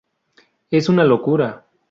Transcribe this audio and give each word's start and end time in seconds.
Es 0.71 0.89
una 0.89 1.03
locura. 1.05 1.67